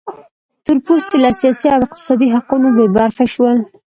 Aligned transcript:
تور 0.65 0.77
پوستي 0.85 1.17
له 1.23 1.31
سیاسي 1.39 1.67
او 1.73 1.81
اقتصادي 1.87 2.27
حقونو 2.33 2.67
بې 2.75 2.85
برخې 2.97 3.25
شول. 3.33 3.57